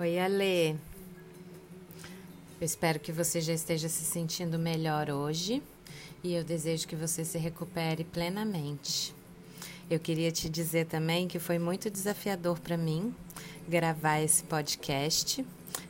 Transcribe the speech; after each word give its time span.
Oi, 0.00 0.16
Ale. 0.16 0.78
Eu 2.60 2.64
espero 2.64 3.00
que 3.00 3.10
você 3.10 3.40
já 3.40 3.52
esteja 3.52 3.88
se 3.88 4.04
sentindo 4.04 4.56
melhor 4.56 5.10
hoje 5.10 5.60
e 6.22 6.34
eu 6.34 6.44
desejo 6.44 6.86
que 6.86 6.94
você 6.94 7.24
se 7.24 7.36
recupere 7.36 8.04
plenamente. 8.04 9.12
Eu 9.90 9.98
queria 9.98 10.30
te 10.30 10.48
dizer 10.48 10.86
também 10.86 11.26
que 11.26 11.40
foi 11.40 11.58
muito 11.58 11.90
desafiador 11.90 12.60
para 12.60 12.76
mim 12.76 13.12
gravar 13.68 14.20
esse 14.20 14.44
podcast, 14.44 15.44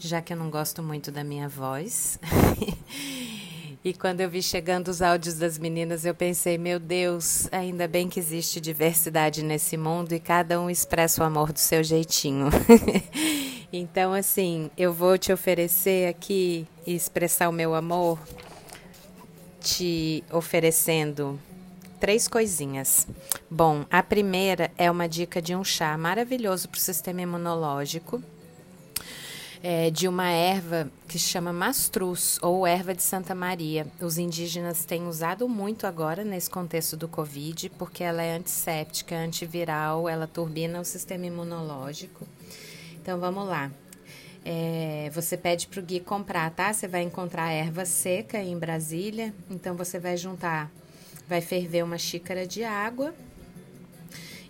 já 0.00 0.20
que 0.20 0.32
eu 0.32 0.36
não 0.36 0.50
gosto 0.50 0.82
muito 0.82 1.12
da 1.12 1.22
minha 1.22 1.48
voz. 1.48 2.18
e 3.84 3.94
quando 3.94 4.20
eu 4.20 4.28
vi 4.28 4.42
chegando 4.42 4.88
os 4.88 5.00
áudios 5.00 5.36
das 5.36 5.58
meninas, 5.58 6.04
eu 6.04 6.14
pensei, 6.14 6.58
meu 6.58 6.80
Deus, 6.80 7.46
ainda 7.52 7.86
bem 7.86 8.08
que 8.08 8.18
existe 8.18 8.60
diversidade 8.60 9.44
nesse 9.44 9.76
mundo 9.76 10.12
e 10.12 10.18
cada 10.18 10.60
um 10.60 10.68
expressa 10.68 11.22
o 11.22 11.24
amor 11.24 11.52
do 11.52 11.60
seu 11.60 11.84
jeitinho. 11.84 12.48
Então, 13.72 14.12
assim, 14.12 14.70
eu 14.76 14.92
vou 14.92 15.16
te 15.16 15.32
oferecer 15.32 16.06
aqui 16.06 16.66
e 16.86 16.94
expressar 16.94 17.48
o 17.48 17.52
meu 17.52 17.74
amor 17.74 18.18
te 19.62 20.22
oferecendo 20.30 21.40
três 21.98 22.28
coisinhas. 22.28 23.06
Bom, 23.50 23.86
a 23.90 24.02
primeira 24.02 24.70
é 24.76 24.90
uma 24.90 25.08
dica 25.08 25.40
de 25.40 25.54
um 25.54 25.64
chá 25.64 25.96
maravilhoso 25.96 26.68
para 26.68 26.76
o 26.76 26.80
sistema 26.80 27.22
imunológico. 27.22 28.22
É, 29.64 29.92
de 29.92 30.08
uma 30.08 30.28
erva 30.28 30.90
que 31.06 31.16
se 31.20 31.28
chama 31.28 31.52
mastruz 31.52 32.36
ou 32.42 32.66
erva 32.66 32.92
de 32.92 33.02
Santa 33.02 33.32
Maria. 33.32 33.86
Os 34.00 34.18
indígenas 34.18 34.84
têm 34.84 35.06
usado 35.06 35.48
muito 35.48 35.86
agora 35.86 36.24
nesse 36.24 36.50
contexto 36.50 36.96
do 36.96 37.06
Covid, 37.06 37.70
porque 37.78 38.02
ela 38.02 38.22
é 38.22 38.34
antisséptica, 38.34 39.14
antiviral, 39.14 40.08
ela 40.08 40.26
turbina 40.26 40.80
o 40.80 40.84
sistema 40.84 41.26
imunológico. 41.26 42.26
Então 43.02 43.18
vamos 43.18 43.48
lá. 43.48 43.68
É, 44.44 45.10
você 45.12 45.36
pede 45.36 45.66
para 45.66 45.80
o 45.80 45.82
Gui 45.82 45.98
comprar, 45.98 46.48
tá? 46.52 46.72
Você 46.72 46.86
vai 46.86 47.02
encontrar 47.02 47.50
erva 47.50 47.84
seca 47.84 48.38
em 48.38 48.56
Brasília. 48.56 49.34
Então 49.50 49.76
você 49.76 49.98
vai 49.98 50.16
juntar, 50.16 50.70
vai 51.28 51.40
ferver 51.40 51.82
uma 51.82 51.98
xícara 51.98 52.46
de 52.46 52.62
água 52.62 53.12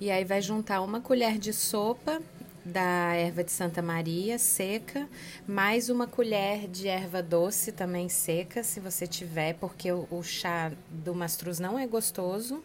e 0.00 0.10
aí 0.10 0.24
vai 0.24 0.42
juntar 0.42 0.80
uma 0.80 1.00
colher 1.00 1.38
de 1.38 1.52
sopa 1.52 2.20
da 2.64 3.14
erva 3.14 3.44
de 3.44 3.52
Santa 3.52 3.80
Maria 3.80 4.36
seca, 4.36 5.08
mais 5.46 5.88
uma 5.88 6.08
colher 6.08 6.66
de 6.66 6.88
erva 6.88 7.22
doce 7.22 7.70
também 7.70 8.08
seca, 8.08 8.64
se 8.64 8.80
você 8.80 9.06
tiver, 9.06 9.54
porque 9.54 9.92
o, 9.92 10.08
o 10.10 10.24
chá 10.24 10.72
do 10.90 11.14
mastruz 11.14 11.60
não 11.60 11.78
é 11.78 11.86
gostoso. 11.86 12.64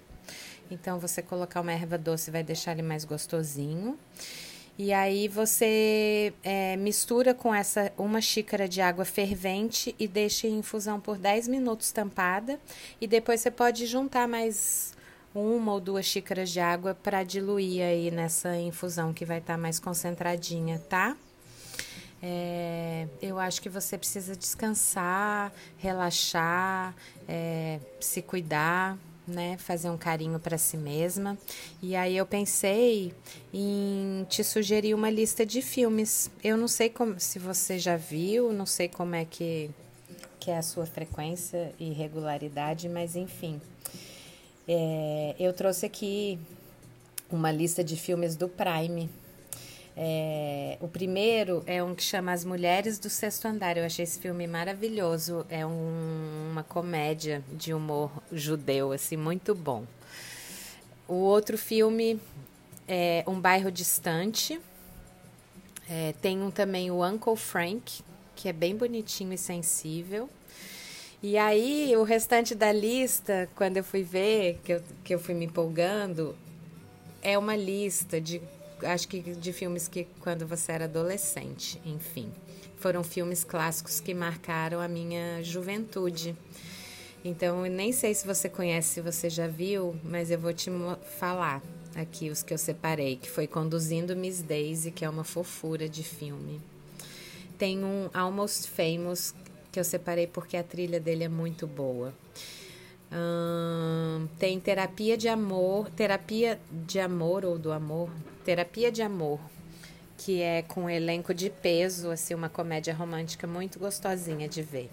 Então 0.72 1.00
você 1.00 1.22
colocar 1.22 1.62
uma 1.62 1.72
erva 1.72 1.96
doce 1.96 2.32
vai 2.32 2.44
deixar 2.44 2.72
ele 2.72 2.82
mais 2.82 3.06
gostosinho. 3.06 4.00
E 4.78 4.92
aí 4.92 5.30
você 5.30 6.34
é, 6.44 6.76
mistura 6.76 7.34
com 7.34 7.56
essa 7.56 7.94
uma 7.98 8.20
xícara 8.20 8.68
de 8.68 8.82
água 8.82 9.06
fervente 9.06 9.96
e 9.98 10.06
deixa 10.06 10.48
em 10.48 10.58
infusão 10.58 11.00
por 11.00 11.18
10 11.18 11.48
minutos 11.48 11.92
tampada. 11.92 12.60
E 13.00 13.08
depois 13.08 13.40
você 13.40 13.50
pode 13.50 13.86
juntar 13.86 14.28
mais 14.28 14.94
uma 15.34 15.72
ou 15.72 15.80
duas 15.80 16.06
xícaras 16.06 16.50
de 16.50 16.60
água 16.60 16.94
para 16.94 17.24
diluir 17.24 17.84
aí 17.84 18.12
nessa 18.12 18.58
infusão 18.58 19.14
que 19.14 19.24
vai 19.24 19.38
estar 19.38 19.54
tá 19.54 19.58
mais 19.58 19.80
concentradinha, 19.80 20.80
tá? 20.90 21.16
É, 22.22 23.08
eu 23.22 23.40
acho 23.40 23.62
que 23.62 23.70
você 23.70 23.98
precisa 23.98 24.36
descansar, 24.36 25.54
relaxar, 25.78 26.94
é, 27.28 27.80
se 28.00 28.22
cuidar 28.22 28.98
né, 29.28 29.58
fazer 29.58 29.90
um 29.90 29.98
carinho 29.98 30.40
para 30.40 30.58
si 30.58 30.78
mesma. 30.78 31.38
E 31.82 31.96
aí 31.96 32.16
eu 32.16 32.26
pensei 32.26 33.14
em 33.54 34.26
te 34.30 34.44
sugerir 34.44 34.94
uma 34.94 35.10
lista 35.10 35.46
de 35.46 35.62
filmes. 35.62 36.30
Eu 36.44 36.58
não 36.58 36.68
sei 36.68 36.90
como, 36.90 37.20
se 37.20 37.40
você 37.40 37.80
já 37.80 37.98
viu, 37.98 38.54
não 38.54 38.66
sei 38.66 38.88
como 38.88 39.16
é 39.16 39.26
que, 39.26 39.70
que 40.40 40.52
é 40.52 40.58
a 40.58 40.62
sua 40.62 40.86
frequência 40.86 41.74
e 41.80 41.92
regularidade, 41.92 42.88
mas 42.88 43.16
enfim. 43.16 43.60
É, 44.68 45.36
eu 45.40 45.54
trouxe 45.54 45.86
aqui 45.86 46.40
uma 47.30 47.52
lista 47.52 47.84
de 47.84 47.96
filmes 47.96 48.36
do 48.36 48.48
Prime 48.48 49.10
é, 49.98 50.78
o 50.82 50.88
primeiro 50.88 51.64
é 51.66 51.82
um 51.82 51.96
que 51.96 52.04
chama 52.04 52.34
As 52.34 52.44
Mulheres 52.44 53.00
do 53.00 53.10
Sexto 53.10 53.48
Andar. 53.48 53.78
Eu 53.78 53.86
achei 53.86 54.04
esse 54.04 54.20
filme 54.20 54.46
maravilhoso. 54.46 55.46
É 55.50 55.66
um, 55.66 56.50
uma 56.52 56.64
comédia 56.64 57.42
de 57.54 57.74
humor 57.74 58.12
judeu, 58.32 58.92
assim, 58.92 59.16
muito 59.16 59.56
bom. 59.56 59.86
O 61.08 61.14
outro 61.14 61.58
filme 61.58 62.20
é 62.88 63.24
Um 63.26 63.40
Bairro 63.40 63.72
Distante. 63.72 64.60
É, 65.90 66.14
tem 66.22 66.42
um 66.42 66.52
também 66.52 66.92
o 66.92 67.06
Uncle 67.06 67.38
Frank, 67.38 68.04
que 68.36 68.50
é 68.50 68.54
bem 68.54 68.76
bonitinho 68.76 69.32
e 69.32 69.38
sensível. 69.38 70.30
E 71.24 71.38
aí, 71.38 71.96
o 71.96 72.04
restante 72.04 72.54
da 72.54 72.72
lista, 72.72 73.50
quando 73.56 73.78
eu 73.78 73.84
fui 73.84 74.04
ver, 74.04 74.60
que 74.64 74.74
eu, 74.74 74.84
que 75.04 75.16
eu 75.16 75.20
fui 75.20 75.34
me 75.34 75.46
empolgando, 75.46 76.36
é 77.22 77.38
uma 77.38 77.56
lista 77.56 78.20
de 78.20 78.42
acho 78.84 79.08
que 79.08 79.20
de 79.20 79.54
filmes 79.54 79.88
que 79.88 80.08
quando 80.20 80.46
você 80.48 80.72
era 80.72 80.86
adolescente, 80.86 81.82
enfim. 81.86 82.32
Foram 82.78 83.04
filmes 83.04 83.44
clássicos 83.44 84.00
que 84.00 84.14
marcaram 84.14 84.80
a 84.80 84.88
minha 84.88 85.42
juventude. 85.44 86.36
Então, 87.24 87.66
eu 87.66 87.72
nem 87.72 87.92
sei 87.92 88.14
se 88.14 88.28
você 88.28 88.48
conhece, 88.48 88.96
se 88.96 89.02
você 89.02 89.30
já 89.30 89.48
viu, 89.48 89.96
mas 90.04 90.30
eu 90.30 90.38
vou 90.38 90.54
te 90.54 90.70
falar 91.18 91.62
aqui 91.96 92.30
os 92.30 92.44
que 92.44 92.54
eu 92.54 92.58
separei, 92.58 93.16
que 93.16 93.30
foi 93.30 93.48
Conduzindo 93.48 94.16
Miss 94.16 94.42
Daisy, 94.42 94.92
que 94.92 95.04
é 95.04 95.10
uma 95.10 95.24
fofura 95.24 95.90
de 95.90 96.04
filme. 96.04 96.62
Tem 97.58 97.84
um 97.84 98.10
Almost 98.14 98.70
Famous 98.70 99.34
que 99.72 99.80
eu 99.80 99.84
separei 99.84 100.28
porque 100.28 100.56
a 100.56 100.64
trilha 100.64 101.00
dele 101.00 101.24
é 101.24 101.30
muito 101.30 101.66
boa. 101.66 102.14
Hum, 103.12 104.28
tem 104.38 104.60
terapia 104.60 105.18
de 105.18 105.28
amor, 105.28 105.90
terapia 105.92 106.60
de 106.70 107.00
amor 107.00 107.46
ou 107.46 107.58
do 107.58 107.72
amor, 107.72 108.10
terapia 108.46 108.92
de 108.92 109.02
amor, 109.02 109.40
que 110.18 110.42
é 110.42 110.62
com 110.62 110.84
um 110.84 110.90
elenco 110.90 111.34
de 111.34 111.50
peso, 111.50 112.12
assim, 112.12 112.36
uma 112.36 112.48
comédia 112.48 112.94
romântica 112.94 113.48
muito 113.48 113.80
gostosinha 113.80 114.48
de 114.48 114.62
ver. 114.62 114.90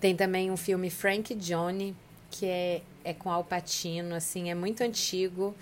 Tem 0.00 0.14
também 0.16 0.50
um 0.50 0.56
filme 0.56 0.90
Frank 0.90 1.32
Johnny, 1.36 1.96
que 2.30 2.44
é, 2.44 2.82
é 3.04 3.14
com 3.14 3.30
Al 3.30 3.44
Pacino, 3.44 4.16
assim, 4.16 4.50
é 4.50 4.54
muito 4.54 4.82
antigo. 4.82 5.54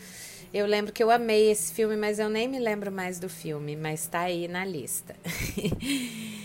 Eu 0.53 0.67
lembro 0.67 0.93
que 0.93 1.03
eu 1.03 1.11
amei 1.11 1.51
esse 1.51 1.73
filme, 1.73 1.95
mas 1.95 2.19
eu 2.19 2.31
nem 2.31 2.49
me 2.49 2.59
lembro 2.59 2.91
mais 2.91 3.21
do 3.21 3.29
filme, 3.29 3.77
mas 3.77 4.07
tá 4.07 4.21
aí 4.21 4.49
na 4.49 4.65
lista. 4.65 5.15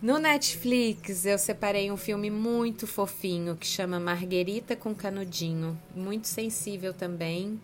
No 0.00 0.16
Netflix, 0.16 1.26
eu 1.26 1.36
separei 1.36 1.90
um 1.90 1.96
filme 1.96 2.30
muito 2.30 2.86
fofinho 2.86 3.56
que 3.56 3.66
chama 3.66 3.98
Marguerita 3.98 4.76
com 4.76 4.94
Canudinho, 4.94 5.76
muito 5.92 6.28
sensível 6.28 6.94
também. 6.94 7.60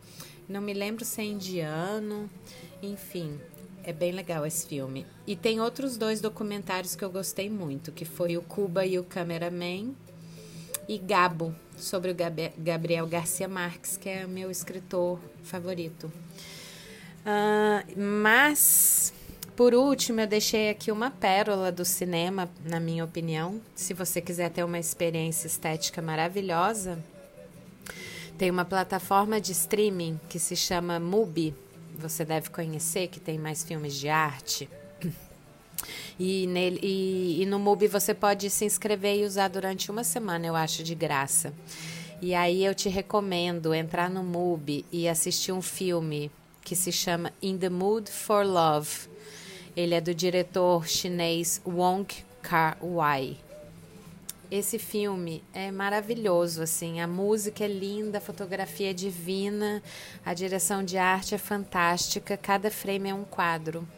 Não 0.49 0.61
me 0.61 0.73
lembro 0.73 1.05
se 1.05 1.21
é 1.21 1.25
indiano, 1.25 2.29
enfim, 2.83 3.41
é 3.83 3.93
bem 3.93 4.13
legal 4.13 4.45
esse 4.45 4.67
filme. 4.67 5.07
E 5.27 5.35
tem 5.35 5.61
outros 5.61 5.97
dois 5.97 6.21
documentários 6.21 6.95
que 6.95 7.05
eu 7.05 7.11
gostei 7.11 7.49
muito, 7.49 7.93
que 7.93 8.05
foi 8.05 8.37
o 8.37 8.43
Cuba 8.43 8.85
e 8.85 8.99
o 8.99 9.05
Cameraman 9.05 9.95
e 10.89 10.99
Gabo, 10.99 11.55
sobre 11.77 12.11
o 12.11 12.17
Gabriel 12.59 13.07
Garcia 13.07 13.49
Marques, 13.49 13.97
que 13.97 14.09
é 14.09 14.27
meu 14.27 14.51
escritor 14.51 15.19
favorito. 15.43 16.13
Uh, 17.25 18.01
mas 18.01 19.13
por 19.57 19.73
último, 19.73 20.21
eu 20.21 20.27
deixei 20.27 20.69
aqui 20.69 20.91
uma 20.91 21.13
pérola 21.13 21.71
do 21.71 21.85
cinema, 21.85 22.51
na 22.65 22.81
minha 22.81 23.05
opinião. 23.05 23.61
Se 23.73 23.95
você 23.95 24.21
quiser 24.21 24.51
ter 24.51 24.65
uma 24.65 24.81
experiência 24.81 25.47
estética 25.47 26.03
maravilhosa, 26.03 26.99
tem 28.39 28.51
uma 28.51 28.65
plataforma 28.65 29.41
de 29.41 29.53
streaming 29.53 30.21
que 30.29 30.39
se 30.39 30.57
chama 30.57 30.99
Mubi. 30.99 31.55
Você 31.99 32.25
deve 32.25 32.51
conhecer, 32.51 33.09
que 33.09 33.21
tem 33.21 33.39
mais 33.39 33.63
filmes 33.63 33.95
de 33.95 34.09
arte. 34.09 34.69
E, 36.19 36.47
nele, 36.47 36.79
e, 36.83 37.43
e 37.43 37.47
no 37.47 37.59
Mubi 37.59 37.89
você 37.89 38.15
pode 38.15 38.49
se 38.49 38.65
inscrever 38.65 39.19
e 39.19 39.25
usar 39.25 39.49
durante 39.49 39.91
uma 39.91 40.05
semana, 40.05 40.47
eu 40.47 40.55
acho, 40.55 40.83
de 40.83 40.95
graça. 40.95 41.53
E 42.23 42.35
aí 42.35 42.65
eu 42.65 42.75
te 42.75 42.89
recomendo 42.89 43.75
entrar 43.75 44.09
no 44.09 44.23
Mubi 44.23 44.85
e 44.91 45.09
assistir 45.09 45.53
um 45.53 45.61
filme 45.61 46.31
que 46.63 46.75
se 46.77 46.91
chama 46.91 47.33
In 47.43 47.59
the 47.59 47.69
Mood 47.69 48.11
for 48.11 48.47
Love 48.47 49.09
ele 49.77 49.95
é 49.95 50.01
do 50.01 50.15
diretor 50.15 50.87
chinês 50.87 51.61
Wong 51.67 52.07
Kar-wai. 52.43 53.37
Esse 54.51 54.79
filme 54.79 55.43
é 55.53 55.71
maravilhoso, 55.71 56.63
assim, 56.63 57.01
a 57.01 57.07
música 57.07 57.65
é 57.65 57.69
linda, 57.69 58.19
a 58.19 58.21
fotografia 58.21 58.91
é 58.91 58.93
divina, 58.93 59.83
a 60.25 60.35
direção 60.35 60.85
de 60.85 60.99
arte 60.99 61.35
é 61.35 61.39
fantástica, 61.39 62.37
cada 62.37 62.71
frame 62.71 63.09
é 63.09 63.15
um 63.15 63.25
quadro. 63.25 63.89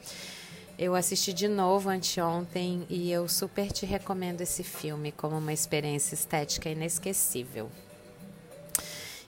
Eu 0.78 0.94
assisti 0.94 1.32
de 1.32 1.48
novo 1.48 1.88
anteontem 1.88 2.86
e 2.88 3.10
eu 3.10 3.26
super 3.28 3.72
te 3.72 3.84
recomendo 3.84 4.40
esse 4.40 4.62
filme 4.62 5.10
como 5.10 5.36
uma 5.36 5.52
experiência 5.52 6.14
estética 6.14 6.68
inesquecível. 6.68 7.70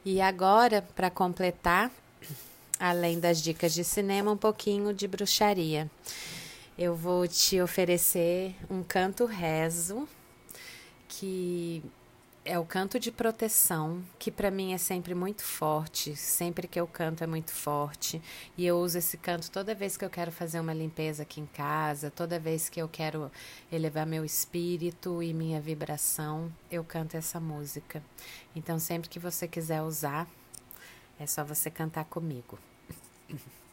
E 0.04 0.20
agora, 0.20 0.86
para 0.94 1.10
completar, 1.10 1.90
além 2.78 3.18
das 3.18 3.42
dicas 3.42 3.74
de 3.74 3.82
cinema, 3.82 4.30
um 4.30 4.36
pouquinho 4.36 4.94
de 4.94 5.08
bruxaria. 5.08 5.90
eu 6.78 6.94
vou 6.94 7.26
te 7.26 7.60
oferecer 7.60 8.54
um 8.70 8.82
canto 8.82 9.24
rezo 9.24 10.08
que 11.08 11.82
é 12.44 12.58
o 12.58 12.64
canto 12.64 12.98
de 12.98 13.12
proteção, 13.12 14.02
que 14.18 14.30
para 14.30 14.50
mim 14.50 14.72
é 14.72 14.78
sempre 14.78 15.14
muito 15.14 15.42
forte, 15.42 16.16
sempre 16.16 16.66
que 16.66 16.80
eu 16.80 16.86
canto 16.86 17.22
é 17.22 17.26
muito 17.26 17.52
forte, 17.52 18.22
e 18.56 18.66
eu 18.66 18.78
uso 18.78 18.96
esse 18.96 19.18
canto 19.18 19.50
toda 19.50 19.74
vez 19.74 19.98
que 19.98 20.04
eu 20.04 20.08
quero 20.08 20.32
fazer 20.32 20.58
uma 20.58 20.72
limpeza 20.72 21.24
aqui 21.24 21.40
em 21.42 21.46
casa, 21.46 22.10
toda 22.10 22.38
vez 22.38 22.68
que 22.70 22.80
eu 22.80 22.88
quero 22.88 23.30
elevar 23.70 24.06
meu 24.06 24.24
espírito 24.24 25.22
e 25.22 25.34
minha 25.34 25.60
vibração, 25.60 26.50
eu 26.70 26.82
canto 26.82 27.16
essa 27.16 27.38
música. 27.38 28.02
Então, 28.56 28.78
sempre 28.78 29.10
que 29.10 29.18
você 29.18 29.46
quiser 29.46 29.82
usar, 29.82 30.26
é 31.18 31.26
só 31.26 31.44
você 31.44 31.70
cantar 31.70 32.06
comigo. 32.06 32.58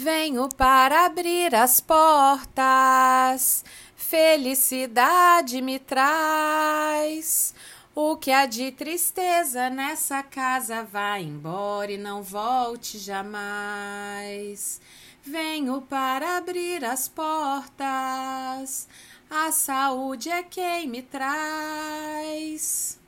Venho 0.00 0.48
para 0.48 1.06
abrir 1.06 1.52
as 1.56 1.80
portas, 1.80 3.64
felicidade 3.96 5.60
me 5.60 5.80
traz. 5.80 7.52
O 7.96 8.16
que 8.16 8.30
há 8.30 8.46
de 8.46 8.70
tristeza 8.70 9.68
nessa 9.68 10.22
casa 10.22 10.84
vai 10.84 11.24
embora 11.24 11.90
e 11.90 11.98
não 11.98 12.22
volte 12.22 12.96
jamais. 12.96 14.80
Venho 15.20 15.82
para 15.82 16.36
abrir 16.36 16.84
as 16.84 17.08
portas, 17.08 18.86
a 19.28 19.50
saúde 19.50 20.30
é 20.30 20.44
quem 20.44 20.86
me 20.86 21.02
traz. 21.02 23.00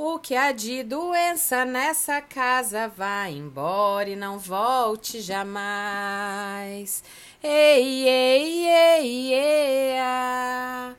O 0.00 0.16
que 0.20 0.36
há 0.36 0.52
de 0.52 0.84
doença 0.84 1.64
nessa 1.64 2.20
casa 2.20 2.86
vai 2.86 3.32
embora 3.32 4.08
e 4.08 4.14
não 4.14 4.38
volte 4.38 5.20
jamais. 5.20 7.02
Ei, 7.42 8.08
ei, 8.08 8.68
ei, 8.68 9.34
ei, 9.34 9.98
ah. 9.98 10.94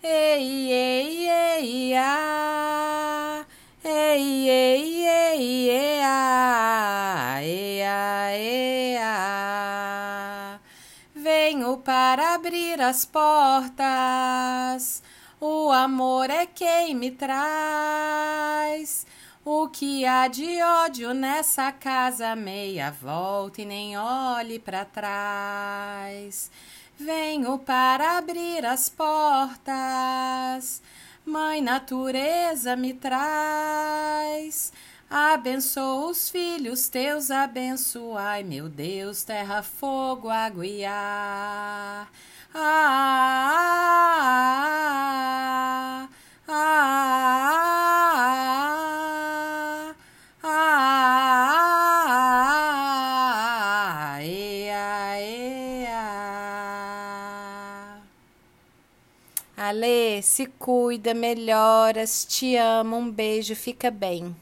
ei, 0.00 0.70
ei, 0.72 1.28
ei, 1.28 1.96
ah. 1.96 3.44
ei, 3.82 4.48
ei, 4.48 5.04
ei, 5.04 5.68
ei, 5.68 6.00
ah. 6.04 7.42
ei, 7.42 7.82
ah, 7.82 8.30
ei, 8.36 8.96
ah. 8.98 10.60
Venho 11.12 11.78
para 11.78 12.36
abrir 12.36 12.80
as 12.80 13.04
portas 13.04 13.82
o 15.46 15.70
amor 15.70 16.30
é 16.30 16.46
quem 16.46 16.94
me 16.94 17.10
traz. 17.10 19.06
O 19.44 19.68
que 19.68 20.06
há 20.06 20.26
de 20.26 20.62
ódio 20.62 21.12
nessa 21.12 21.70
casa, 21.70 22.34
meia 22.34 22.90
volta 22.90 23.60
e 23.60 23.66
nem 23.66 23.94
olhe 23.98 24.58
para 24.58 24.86
trás. 24.86 26.50
Venho 26.98 27.58
para 27.58 28.16
abrir 28.16 28.64
as 28.64 28.88
portas, 28.88 30.80
Mãe 31.26 31.60
Natureza 31.60 32.74
me 32.74 32.94
traz. 32.94 34.72
Abençoa 35.16 36.10
os 36.10 36.28
filhos 36.28 36.88
teus, 36.88 37.30
abençoai, 37.30 38.42
meu 38.42 38.68
Deus, 38.68 39.22
terra, 39.22 39.62
fogo, 39.62 40.28
água 40.28 40.66
e 40.66 40.84
ar. 40.84 42.10
Ah, 42.52 42.88
ah, 46.48 46.88
ah, 50.42 50.42
ah, 50.42 50.90
Ale, 59.56 60.20
se 60.22 60.46
cuida, 60.46 61.14
melhoras, 61.14 62.24
te 62.24 62.56
amo, 62.56 62.96
um 62.96 63.08
beijo, 63.08 63.54
fica 63.54 63.92
bem. 63.92 64.34